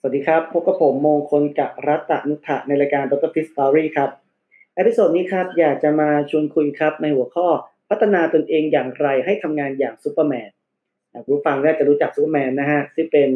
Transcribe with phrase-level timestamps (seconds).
[0.00, 3.30] สวัสดีครับ พบกับผมมงคลกับรัตนุทะในรายการ Dr.
[3.34, 4.10] Fish Story ครับ
[4.74, 7.46] episode นี้ครับ อยากจะมาชวนคุยครับในหัวข้อ
[7.90, 10.50] พัฒนาตนเองอย่างไรให้ทำงานอย่างซูเปอร์แมน
[11.26, 13.30] ผู้ฟังน่าจะรู้จักซูเปอร์แมนนะฮะที่เป็น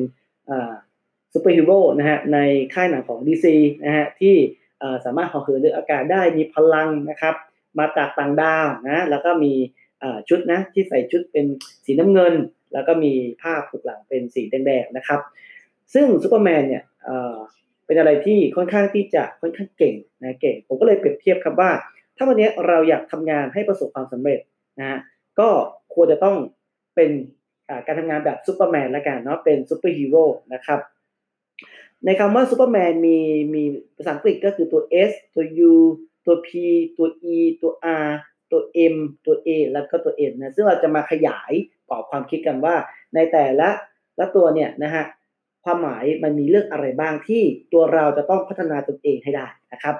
[1.32, 2.38] ซูเปอร์ฮีโร่นะฮะใน
[2.74, 3.46] ค่ายหนังของ DC
[3.84, 4.34] นะฮะที่
[5.04, 7.34] สามารถเหาะเหินเดินอากาศได้มีพลังนะครับ
[7.78, 9.52] มาจากต่างดาวนะแล้วก็มี
[10.28, 11.46] ชุดนะที่ใส่ชุดเป็น
[11.84, 12.34] สีน้ำเงิน
[12.72, 15.22] แล้วก็มีผ้าผูกหลังเป็นสีแดงๆนะครับ
[15.94, 16.82] ซึ่งซูเปอร์แมนเนี่ย
[17.86, 21.70] เป็นอะไรที่ค่อนข้างที่จะค่อนข้างเก่งนะเก่ง ผมก็เลยเปรียบเทียบครับว่า
[22.16, 24.40] ถ้าวันนี้เราอยากทำงานให้ประสบความสำเร็จ
[24.78, 24.98] นะฮะ
[25.40, 25.48] ก็
[25.94, 26.36] ควรจะต้อง
[26.94, 27.10] เป็น
[27.86, 30.24] การทำงานแบบซูเปอร์แมนละกันเนาะเป็นซูเปอร์ฮีโร่
[30.54, 30.80] นะครับ
[32.04, 33.18] ในคำว่าซูเปอร์แมนมี
[33.54, 33.62] มี
[33.96, 35.74] ภาษาอังกฤษก็คือตัว S ตัว U
[36.26, 36.48] ตัว P
[36.96, 37.72] ตัว E ตัว
[38.04, 38.08] R
[38.50, 38.60] ตัว
[38.92, 41.52] M ตัว A แล้วก็ตัว N นะซึ่งเราจะมาขยาย
[41.88, 42.74] กรอบความคิดกันว่า
[43.14, 43.68] ในแต่ละ
[44.18, 45.04] ละตัวเนี่ยนะฮะ
[45.64, 49.96] ความหมายมันมีเรื่องอะไรบ้างที่ตัวเราจะต้องพัฒนาตนเองให้ได้นะครับ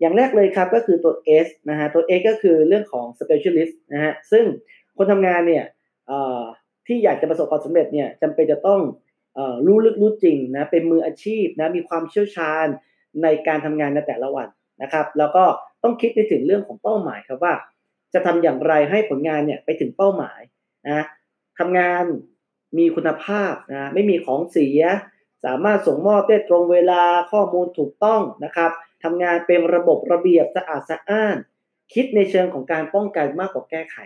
[0.00, 1.14] อย่างแรกเลยครับก็คือตัว
[1.46, 4.44] S นะฮะตัว S ก็คือเรื่องของ specialist นะฮะซึ่ง
[4.96, 5.64] คนทำงานเนี่ย
[6.86, 8.80] ที่อยากจะประสบความสำเร็จเนี่ยจำเป็นจะต้อง
[9.66, 12.66] รู้ลึกรู้จริงนะเป็นมืออาชีพนะมีความเชี่ยวชาญ
[13.22, 14.48] ในการทำงานในแต่ละวัน
[14.82, 15.44] นะครับ แล้วก็
[15.82, 17.54] ต้องคิดไปถึงเรื่องของเป้าหมายครับว่า
[18.14, 20.40] จะทำอย่างไรให้ผลงานเนี่ยไปถึงเป้าหมาย
[20.86, 21.06] นะ
[21.58, 22.04] ทำงาน
[22.78, 24.80] มีคุณภาพนะไม่มีของเสีย
[25.44, 28.70] สามารถส่งมอบได้ตรงเวลาข้อมูลถูกต้องนะครับ
[29.04, 31.36] ทำงานเป็นระบบระเบียบสะอาดสะอ้าน
[31.94, 33.96] คิดในเชิงของการป้องกันมากกว่าแก้ไข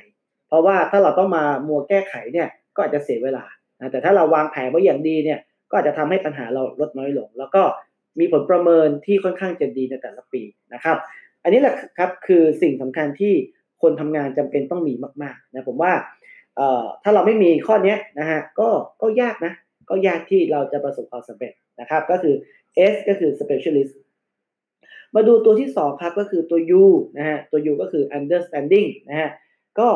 [0.48, 3.44] เพราะว่าถ้าเราต้องมามัวแก้ไขเนี่ยก็อาจจะเสียเวลา
[3.80, 7.62] นะแต่ถ้าเราวางแผนไว้อย่างดีเนี่ยก็อาจจะทำให้ปัญหาเราลดน้อยลง แล้วก็
[8.18, 10.42] มีผลประเมินที่ค่อนข้างจะดีในแต่ละปี
[10.74, 10.96] นะครับ
[11.42, 13.34] อันนี้แหละครับคือสิ่งสำคัญที่
[13.82, 15.92] คนทำงานจำเป็นต้องมีมากๆนะผมว่า
[17.02, 18.68] ถ้าเราไม่มีข้อนี้นะฮะก็
[19.02, 19.52] ก็ยากนะ
[19.90, 22.34] ก็ยากที่เราจะประสบความสำเร็จนะครับ ก็คือ
[22.92, 23.92] S ก็คือ specialist
[25.14, 26.84] มาดูตัวที่ 2 ครับก็คือตัว U
[27.18, 29.30] นะฮะตัว U ก็คือ understanding นะฮะ
[29.78, 29.88] ก็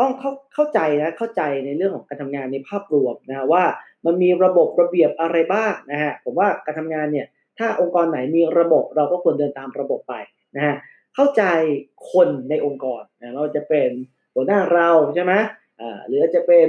[0.00, 3.64] ต้องเข้าเข้าใจนะเข้าใจในเรื่องของการทำงานในภาพรวมนะว่า
[4.04, 7.26] มันมีระบบระเบียบอะไรบ้างนะฮะผมว่าการทำงานเนี่ย
[7.58, 10.14] ถ้าองค์กรไหนมีระบบเราก็ควรเดินตามระบบไป
[10.56, 10.76] นะฮะ
[11.14, 11.42] เข้าใจ
[12.12, 13.90] คนในองค์กรนะเราจะเป็น
[14.34, 15.32] หัวหน้าเราใช่ไหม
[16.08, 16.68] หรือจะเป็น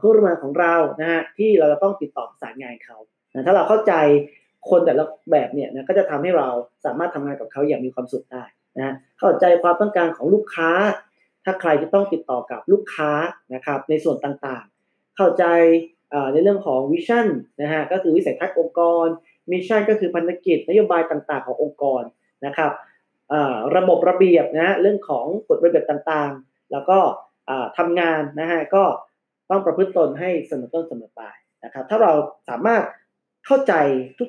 [0.00, 2.96] ผู้ร่วมงานของเรานะฮะที่เราจะต้องติดต่อประสานงานเขา
[3.32, 3.92] นะถ้าเราเข้าใจ
[4.70, 6.48] คนแต่ละแบบเนี่ยนะก็จะทำให้เรา
[6.84, 8.44] สามารถทำงานกับเขาอย่างมีความสุขได้
[8.78, 10.70] นะเข้าใจความต้องการของลูกค้า
[11.44, 13.10] ถ้าใครจะต้องติดต่อกับลูกค้า
[13.54, 15.44] นะครับในส่วนต่างๆ เข้าใจ
[16.32, 17.26] ในเรื่องของ vision
[17.62, 19.06] นะฮะก็คือวิสัยทัศน์องค์กร
[19.50, 22.02] mission ก็คือพันธกิจนโยบายต่างๆ ขององค์กร
[22.46, 22.72] นะครับ
[23.76, 26.98] ระบบระเบียบนะเรื่องของกฎระเบียบต่างๆ แล้วก็
[27.78, 28.84] ทำงานนะฮะก็
[29.50, 32.12] ต้องประพฤติตนให้เสมอต้นเสมอปลายนะครับ ถ้าเรา
[32.48, 32.82] สามารถ
[33.46, 33.74] เข้าใจ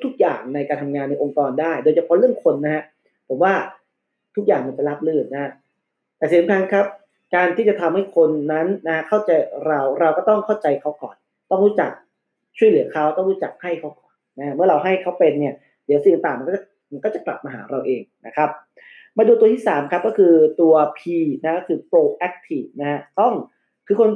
[0.04, 2.84] ทุก ๆ อย่างในการทำงานในองค์กรได้ โดยเฉพาะเรื่องคนนะฮะ
[3.28, 3.54] ผมว่า
[4.36, 5.52] ทุกอย่างมันจะรับลื่นนะ
[6.18, 6.86] แต่สิ่งสำคัญครับ
[7.34, 9.30] การที่จะทำให้คนนั้นนะเข้าใจ
[9.66, 11.16] เราเราก็ต้องเข้าใจเขาก่อน
[11.50, 11.90] ต้องรู้จัก
[12.58, 15.54] ช่วยเหลือเขาต้องรู้จักให้เขาก่อนนะเมื่อเราให้เขาเป็นเนี่ย
[15.86, 16.62] เดี๋ยวสิ่งต่างมันก็จะ
[16.92, 18.50] มันก็จะกลับมาหาเราเองนะครับ
[19.18, 21.00] มาดูตัวที่ 3 ครับก็คือตัว P
[21.42, 23.32] นะก็คือ proactive นะฮะต้อง
[23.86, 24.10] คือคน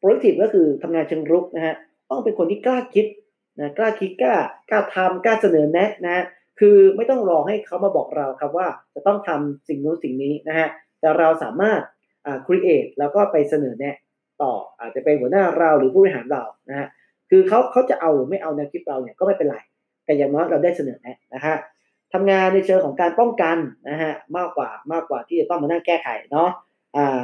[0.00, 1.74] proactive ก็คือทำงานเชิงรุกนะฮะ
[2.10, 3.06] ต้องเป็นคนที่กล้าคิด
[3.58, 4.34] นะกล้าคิดกล้า
[4.70, 6.24] กล้าทำกล้าเสนอแนะนะฮะ
[6.60, 10.68] คือไม่ต้องรอให้เขามาบอกเราครับว่าจะต้องทำสิ่งนู้นสิ่งนี้นะฮะ
[11.00, 11.80] แต่เราสามารถ
[12.26, 13.96] อ่า create แล้วก็ไปเสนอแนะ
[14.42, 16.88] ต่ออาจจะเป็นหัวหน้าเราหรือผู้บริหารเรานะฮะ
[17.30, 19.56] คือเขาเขาจะเอาหรือไม่เอาแนวคิดเราเนี่ยก็ไม่เป็นไร
[20.04, 21.56] แต่อย่างน้อยเราได้เสนอแนะนะฮะ
[22.12, 23.56] ทำงานในเชิงของการป้องกัน
[23.88, 26.50] นะฮะมากกว่ามากกว่าที่จะต้องมานั่งแก้ไขเนาะ
[26.96, 27.18] อ่า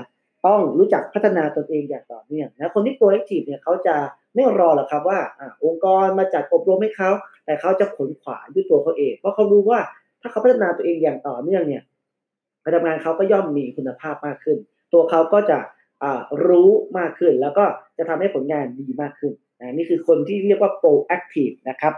[0.46, 3.94] ต้องรู้จักพัฒนาตนเองอย่างต่อเนื่องนะคนที่โปรแอคทีฟเนี่ยเขาจะ
[4.34, 7.10] ไม่รอหรอกครับว่าอองค์กรมาจัดอบรมให้เขา
[7.44, 9.80] แต่เขาจะขนขวาด้วยตัวเขาเอง เพราะเขารู้ว่า
[10.20, 11.82] ถ้าเขาพัฒนาตัวเองอย่างต่อเนื่องเนี่ย
[12.62, 14.58] การทำงานเขาก็ย่อมมีคุณภาพมากขึ้น
[14.92, 15.58] ตัวเขาก็จะ
[16.46, 17.64] รู้มากขึ้น แล้วก็
[17.98, 21.94] จะทำให้ผลงานดีมากขึ้นนะนี่คือคนที่เรียกว่า proactive นะครับ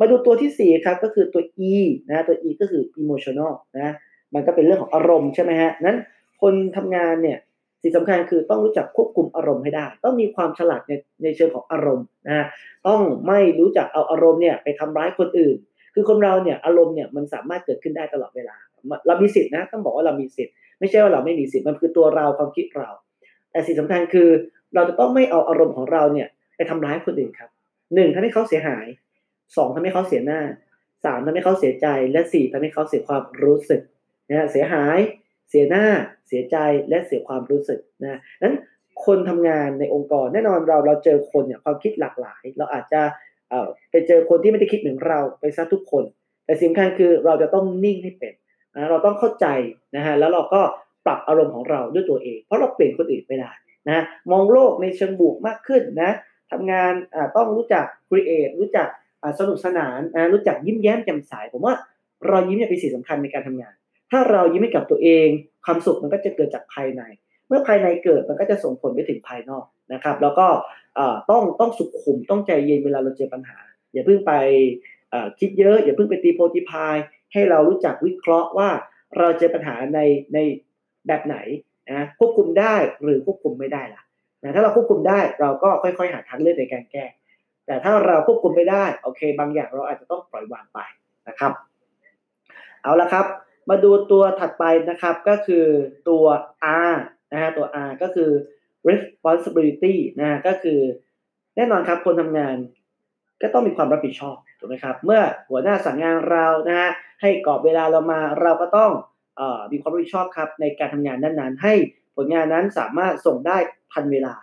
[0.00, 1.74] มาดูตัวที่ 4 ครับก็คือตัว E
[2.08, 3.94] นะตัว E ก็คือ emotional นะ
[4.34, 5.98] มันก็เป็นเรื่องของอารมณ์ใช่ไหมฮะนั้น
[6.42, 7.38] คนทำงานเนี่ย
[7.82, 10.92] สิ่งสำคัญคือต้องรู้จักควบคุมอารมณ์ให้ได้ ต้องมีความฉลาดใน
[11.22, 12.46] ในเชิงของอารมณ์นะ
[12.88, 15.56] ต้องไม่รู้จักเอาอารมณ์เนี่ยไปทำร้ายคนอื่น
[15.94, 18.56] คือคนเราเนี่ยอารมณ์เนี่ยมันสามารถเกิดขึ้นได้ตลอดเวลา
[19.06, 22.88] เรามีสิทธินะต้องบอกว่าเรามีสิทธิ์ไม่ใช่ว่าเราไม่มีสิทธิ์มันคือตัวเราความคิดเรา
[23.50, 24.28] แต่สิ่งสำคัญคือ
[24.74, 27.50] เราจะต้องไม่เอาอารมณ์ของเราเนี่ยไปทำร้ายคนอื่นครับ
[27.94, 28.86] หนึ่งทำให้เขาเสียหาย
[29.56, 30.40] สองทำให้เขาเสียหน้า
[31.04, 33.80] สามทำให้เขาเสียใจ และสี่ทำให้เขาเสียความรู้สึก
[34.30, 34.98] นะเสียหาย
[35.50, 35.84] เสียหน้า
[36.28, 36.56] เสียใจ
[36.88, 38.56] และเสียความรู้สึกนะนั้น
[39.04, 43.02] คนทำงานในองค์กรแน่นอนเราเราเจอคนเนี่ยความคิดหลากหลาย เราอาจจะ
[43.50, 46.04] เอ่อไปเจอคนที่ไม่ได้คิดเหมือนเราไปซะทุกคน
[46.44, 48.34] แต่สิ่งสำคัญคือเราจะต้องนิ่งให้เป็น
[48.74, 49.46] นะเราต้องเข้าใจ
[49.96, 50.62] นะฮะแล้วเราก็
[51.06, 53.52] ปรับอารมณ์ของเราด้วยตัวเอง เพราะเราเปลี่ยนคนอื่นไม่ได้
[53.88, 56.10] นะมองโลกในเชิงบวกมากขึ้นนะ
[56.50, 56.92] ทำงาน
[57.36, 58.88] ต้องรู้จักครีเอทรู้จัก
[59.40, 61.74] สนุกสนานนะรู้จักยิ้มแย้มแจ่มใสผมว่า
[62.30, 63.74] รอยยิ้มเนี่ยเป็นสิ่งสำคัญในการทำงาน
[64.10, 65.28] ถ้าเรายิ้มให้กับตัวเอง
[65.64, 67.02] ความสุขมันก็จะเกิดจากภายใน
[67.48, 70.46] เมื่อภายในเกิดมันก็จะส่งผลไปถึงภายนอกนะครับ แล้วก็
[71.30, 73.58] ต้องต้องสุขุมต้องใจเย็นเวลาเราเจอปัญหา
[73.92, 74.32] อย่าเพิ่งไป
[75.40, 76.96] คิดเยอะ อย่าเพิ่งไปตีโพธิพาย
[77.32, 78.70] ให้เรารู้จักวิเคราะห์ว่า
[79.18, 80.00] เราเจอปัญหาใน
[80.34, 80.38] ใน
[81.06, 81.36] แบบไหน
[81.90, 84.02] นะควบคุมได้หรือควบคุมไม่ได้ล่ะ
[84.42, 87.04] นะถ้าเราควบคุมได้เราก็ค่อยๆ หาทางเลือกในการแก้
[87.68, 90.78] แต่ถ้าเราควบคุมไม่ได้โอเค บางอย่างเราอาจจะต้องปล่อยวางไป
[91.28, 91.52] นะครับ
[92.82, 93.26] เอาละครับ
[93.70, 95.66] มาดูตัวถัดไปนะครับก็คือ
[96.08, 96.24] ตัว
[96.90, 96.94] R
[97.32, 98.30] นะฮะตัว R ก็คือ
[98.88, 100.80] responsibility นะก็คือ
[101.56, 102.56] แน่นอนครับคนทำงาน
[103.42, 106.90] ก็ต้องมีความรับผิดชอบถูกไหมครับ เมื่อหัวหน้าสั่งงานเรานะฮะ
[107.20, 108.92] ให้กรอบเวลาเรามาเราก็ต้อง
[109.40, 109.42] อ
[109.72, 111.74] มีความรับผิดชอบครับในการทำงานนั้นๆ ให้
[112.16, 113.58] ผลงานนั้นสามารถส่งได้
[113.92, 114.34] ทันเวลา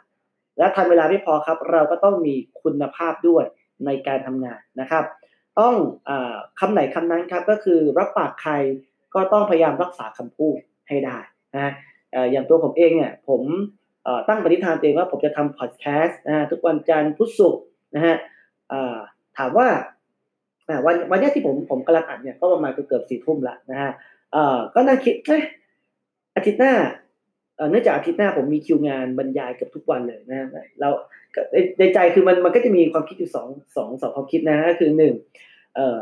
[0.57, 3.45] และทันเวลาไม่พอครับ เราก็ต้องมีคุณภาพด้วย
[3.85, 5.03] ในการทำงานนะครับ
[5.59, 5.75] ต้อง
[6.09, 6.11] อ
[6.59, 8.53] คำไหนคำนั้นครับก็คือรับปากใคร
[9.15, 10.57] ก็ต้องพยายามรักษาคำพูด
[10.87, 11.17] ให้ได้
[11.55, 11.71] นะ
[12.31, 13.41] อย่างตัวผมเองเนี่ยผม
[14.27, 17.63] ตั้งปณิธานเองว่าผมจะทำพอดแคสต์นะทุกวันจันทร์พุธศุกร์
[17.95, 18.15] นะฮะ
[19.37, 19.67] ถามว่า
[20.85, 23.91] วันวันนี้ที่ผมผมกำลังอัดเนี่ยก็ประมาณเกือบสี่ทุ่มละนะฮะ
[24.73, 25.39] ก็นั่งคิดเอ้
[26.35, 26.73] อาทิตย์หน้า
[27.71, 30.49] เนื่องจากอาทิตย์หน้าผมมีคิวงานบรรยายเกือบทุกวันเลยนะ
[30.79, 30.89] เรา
[31.79, 35.13] ในใจคือมันมันก็จะมีความคิดอยู่สองสองสองความคิดนะก็คือหนึ่ง
[35.75, 35.99] เอ่อ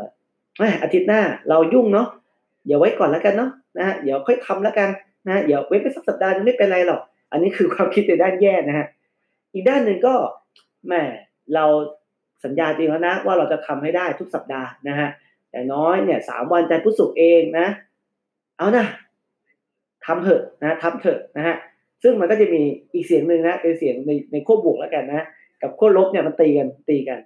[0.82, 2.08] อาทิตย์หน้าเรายุ่งเนาะ
[2.66, 4.88] เดี๋ยวไว้ก่อนแล้วกันเนาะนะฮะเดี๋ยวค่อยทำแล้วกัน
[5.28, 7.00] นะเดี๋ยวเว้นไปสักสัปดาห์นึงไม่เป็นไรหรอก
[7.32, 8.86] อันนี้คือความคิดในด้านแย่นะฮะ
[9.52, 10.14] อีกด้านหนึ่งก็
[10.86, 10.94] แหม
[11.54, 11.64] เรา
[12.44, 15.08] สัญญาจริงแล้วนะว่าเราจะทำให้ได้ทุกสัปดาห์นะฮะ
[15.50, 17.66] แต่น้อยเนี่ยสามวันจันทร์พุธศุกร์เองนะ
[18.58, 18.86] เอานะ
[20.06, 21.56] ทำเถอะนะทำเถอะนะฮะ
[22.02, 22.62] ซึ่งมันก็จะมี
[22.94, 25.26] อีกเสียงหนึ่งนะเป็นเสียงในในขั้วบวกแล้วกันนะ
[25.62, 27.18] กับขั้วลบเนี่ยมันตีกันตีกัน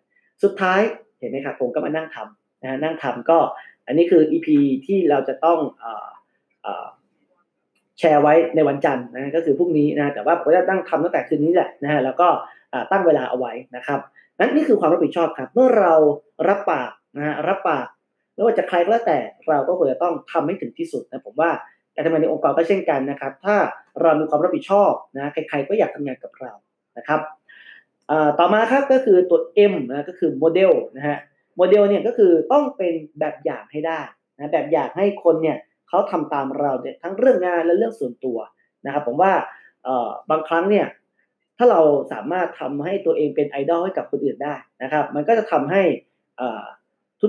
[0.43, 0.81] สุดท้าย
[1.19, 3.39] เห็นไหมครับผมก็มานั่งทำนะนั่งทำก็
[3.87, 4.49] อันนี้คือ EP
[4.87, 5.87] ที่เราจะต้องอ
[7.99, 12.29] แชร์ไว้ในวันจันทร์นะก็คือพรุ่งนี้นะแต่ว่าผมจะตั้งทำตั้งแต่คืนนี้แหละนะฮะแล้วก็
[12.91, 14.01] ตั้งเวลาเอาไว้นะครับ
[14.39, 15.95] นั้นนี่คือความรับผิดชอบครับ เมื่อเรา
[16.49, 17.87] รับปากนะฮะรับปาก
[18.35, 21.51] ไม่ว่าจะใครก็แล้วแต่เราก็ควรจะต้องทำให้ถึงที่สุดนะผมว่า
[21.99, 23.57] การทำงานในองค์กรก็เช่นกันนะครับ ถ้า
[24.01, 26.53] เรามีความรับผิดชอบนะใครๆก็อยากทำงานกับเรา
[26.99, 27.21] นะครับ
[28.39, 29.41] ต่อมาครับก็คือตัว
[29.73, 31.19] M นะก็คือโมเดลนะฮะ
[31.57, 34.01] โมเดลเนี่ยก็คือต้องเป็นแบบอย่างให้ได้
[34.37, 35.59] นะแบบอย่างให้คนเนี่ย
[35.89, 38.39] เขาทำตามเราเนี่ยทั้งเรื่องงานและเรื่องส่วนตัว
[38.87, 39.33] นะครับ ผมว่า
[40.31, 40.87] บางครั้งเนี่ย
[41.59, 41.81] ถ้าเรา
[42.13, 45.83] สามารถทำให้ตัวเองเป็นไอดอลให้กับคนอื่นได้นะครับ มันก็จะทำให้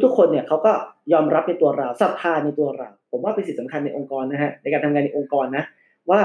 [0.03, 0.71] ทุกๆคนเนี่ยเขาก็
[1.13, 5.63] ยอมรับในตัวเราศรัทธาในตัวเรา ผมว่าเป็นสิ่งสำคัญในองค์กรนะฮะในการทำงานในองค์กรนะ
[6.09, 6.21] ว่า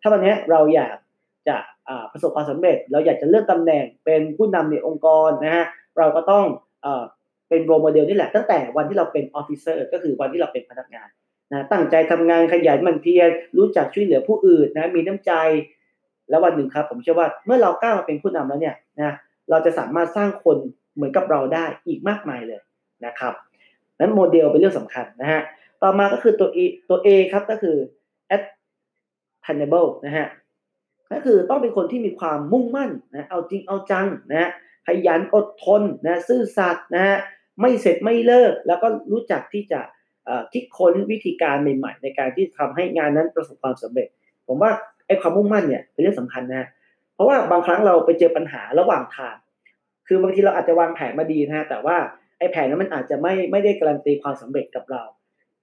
[0.00, 0.96] ถ้าวันนี้เราอยาก
[1.48, 1.56] จะ
[2.12, 5.64] ประสบความสำเร็จ เราอยากจะเลือนตำแหน่งเป็นผู้นำในองค์กรนะฮะ
[5.98, 6.44] เราก็ต้อง
[7.48, 11.08] เป็น role model นี่แหละตั้งแต่วันที่เราเป็น officer ก็คือวันที่เราเป็นพนักงาน
[11.52, 15.32] นะตั้งใจทำงานขยันหมั่นเพียรรู้จักช่วยเหลือผู้อื่นนะมีน้ำใจ
[16.30, 19.14] แล้ววันหนึ่งครับ ผมเชื่อว่าเมื่อเราก้าวมาเป็นผู้นำแล้วเนี่ยนะ
[19.50, 20.56] เราจะสามารถสร้างคน
[20.94, 22.60] เหมือนกับเราได้อีกมากมายเลย
[23.06, 23.34] นะครับ
[24.00, 25.40] นั้นโมเดลเป็นเรื่องสำคัญนะฮะ
[25.82, 27.76] ต่อมาก็คือตัว E ตัว A ครับก็คือ
[28.36, 30.26] attainable นะฮะ
[31.12, 34.50] ก็คือต้องเป็นคนที่มีความมุ่งมั่นนะเอาจริงเอาจังนะฮะ
[34.86, 37.16] ขยันอดทนนะซื่อสัตย์นะฮะ
[37.60, 39.80] ไม่เสร็จไม่เลิก แล้วก็รู้จักที่จะ
[40.52, 44.08] คิดค้นวิธีการใหม่ ๆ ในการที่ทำให้งานนั้นประสบความสำเร็จ
[44.46, 44.70] ผมว่า
[45.06, 46.68] ไอ้ความมุ่งมั่นเนี่ยเป็นเรื่องสำคัญนะ
[47.14, 49.36] เพราะว่าบางครั้งเราไปเจอปัญหาระหว่างทาง
[50.06, 51.96] คือบางทีเราอาจจะวางแผนมาดีนะฮะแต่ว่า
[52.52, 55.02] แผนนั้นมันอาจจะไม่ไม่ได้การันตีความสำเร็จกับเรา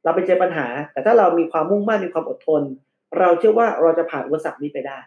[0.03, 2.61] เราไปเจอปัญหา แต่ถ้าเรามีความมุ่งมั่นมีความอดทน
[3.19, 4.99] เราเชื่อว่าเราจะผ่านอุปสรรคนี้ไปได้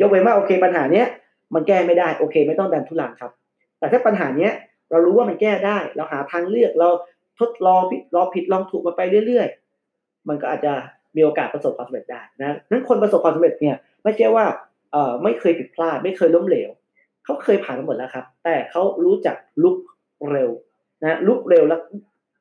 [0.00, 1.06] ยกเว้นว่าโอเคปัญหาเนี้ย
[1.54, 3.32] มันแก้ไม่ได้โอเค ไม่ต้องดันทุลังครับ
[3.78, 4.52] แต่ถ้าปัญหาเนี้ย
[4.90, 6.88] เรารู้ว่ามันแก้ได้ เราหาทางเลือกเรา
[7.40, 9.48] ทดลองผิดลองผิดลองถูกมาไปเรื่อย
[9.88, 10.72] ๆ มันก็อาจจะ
[11.16, 14.46] มีโอกาสประสบความสำเร็จได้นะนั้นคนประสบความสำเร็จเนี่ยไม่ใช่ว่า
[14.92, 16.70] เอ่อไม่เคยผิดพลาด ไม่เคยล้มเหลว
[17.24, 19.76] เขาเคยผ่านมาหมดแล้วครับ แต่เขารู้จักลุก
[20.30, 20.50] เร็ว
[21.02, 21.80] นะลุกเร็วแล้ว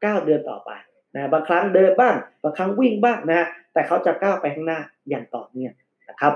[0.05, 0.71] ก้าวเดินต่อไป
[1.15, 5.73] นะบางครั้งเดินบ้าง บางครั้งวิ่งบ้างนะแต่เขาจะก้าวไปข้างหน้าอย่างต่อเนื่อง
[6.09, 6.33] นะครับ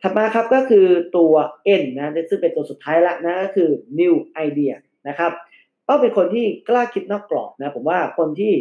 [0.00, 0.86] ถัดมาครับก็คือ
[1.16, 1.32] ตัว
[1.80, 3.70] N นะซึ่งเป็นตัวสุดท้ายละนะก็คือ
[4.00, 4.14] new
[4.46, 4.74] idea
[5.08, 5.32] นะครับ
[5.88, 8.52] ต้องเป็นคนที่กล้าคิดนอกกรอบนะผมว่าคนที่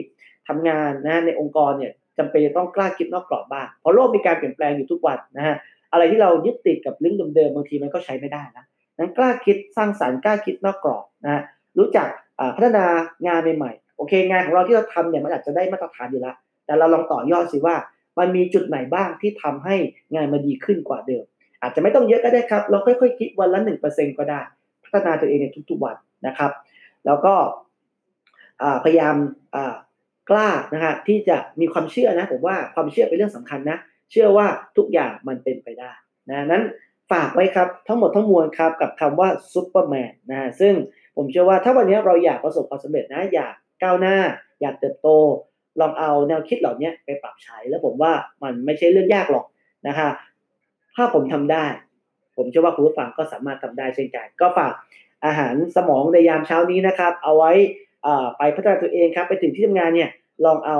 [0.48, 5.56] ทำงานนะในองค์กรเนี่ยจำเป็นจะต้องกล้าคิดนอกกรอบบ้างเพราะโลกมีการเปลี่ยนแปลงอยู่ทุกวันนะฮะ
[5.92, 8.66] อะไรที่เรายึดติดกับเรื่องเดิมๆบางทีมันก็ใช้ไม่ได้นะ
[8.98, 11.42] นั้นกล้าคิดสร้างสารรค์กล้าคิดนอกกรอบนะ
[11.78, 12.08] รู้จัก
[12.57, 12.86] พัฒนา
[13.27, 17.75] งานใหม่ๆโอเค งานของเราที่เราทำเนี่ยมันอาจจะได้มาตรฐานอยู่แล้วแต่เราลองต่อยอดสิว่า
[18.19, 19.75] มันมีจุดไหนบ้างที่ทำให้
[20.13, 21.24] งานมันดีขึ้นกว่าเดิม
[21.62, 24.41] อาจจะไม่ต้องเยอะก็ได้ครับ เราค่อยๆคิดวันละหนึ่งเปอร์เซ็นก็ได้
[24.83, 25.95] พัฒนาตัวเองในทุกๆวัน
[26.27, 26.51] นะครับ
[27.05, 27.36] แล้วก็
[28.83, 29.15] พยายาม
[30.29, 33.77] กล้านะฮะที่จะมีความเชื่อนะผมว่าความเชื่อเป็นเรื่องสำคัญนะ
[34.12, 35.91] เชื่อว่าทุกอย่างมันเป็นไปได้
[36.29, 36.63] นะนั้น
[37.12, 40.74] ฝากไว้ครับทั้งหมดทั้งมวลครับกับคำว่าซูเปอร์แมนนะซึ่ง
[41.15, 43.53] ผมเชื่อว่าถ้าวันนี้เราอยากประสบความสำเร็จนะ อยาก
[43.84, 44.15] ก้าวหน้า
[44.62, 45.08] อยากเติบโต
[45.79, 48.12] ลองเอาแนวคิดเหล่านี้ไปปรับใช้ แล้วผมว่า
[48.43, 49.46] มันไม่ใช่เรื่องยากหรอก
[49.88, 50.10] นะฮะ
[50.96, 51.65] ถ้าผมทำได้
[52.38, 54.74] ผมเชื่อว่าคุณผู้ฟังก็สามารถทำได้เช่นกัน ก็ฝาก
[55.25, 57.51] อาหารสมองในยามเช้านี้นะครับ เอาไว้
[58.38, 60.10] ไปพัฒนาตัวเองครับ ไปถึงที่ทำงานเนี่ย
[60.46, 60.77] ลองเอา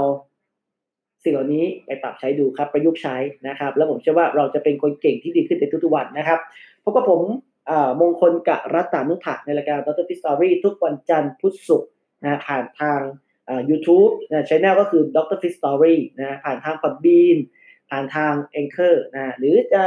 [1.24, 3.16] สิ่งเหล่านี้ไปปรับใช้ดูครับ ประยุกต์ใช้
[3.48, 6.40] นะครับ แล้วผมเชื่อว่าเราจะเป็นคนเก่งที่ดีขึ้นในทุกๆวันนะครับ
[6.84, 7.22] พบกับผม
[8.02, 10.06] มงคลกะรัตตานุถักในรายการ Dr.
[10.10, 11.92] Fit Story ทุกวันจันทร์พุธศุกร์
[12.24, 13.02] นะผ่านทาง
[13.70, 15.38] ยูทูบนะช่องก็คือ Dr.
[15.42, 17.38] Fit Story นะผ่านทาง Podbean
[17.90, 19.84] ผ่านทาง Anchor นะหรือจะ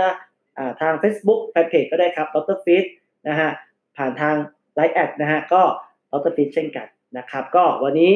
[0.80, 2.58] ทาง Facebook Fanpage ก็ได้ครับ Dr.
[2.64, 2.84] Fit
[3.28, 3.50] นะฮะ
[3.96, 4.36] ผ่านทาง
[4.78, 5.62] Line แอดนะฮะก็
[6.12, 6.32] Dr.
[6.36, 6.86] Fit เช่นกัน
[7.18, 8.12] นะครับ ก็วันนี้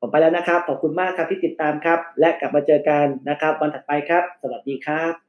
[0.00, 5.25] ผมไปแล้วนะครับ ขอบคุณมากครับที่ติดตามครับ และกลับมาเจอกันนะครับ วันถัดไปครับ สวัสดีครับ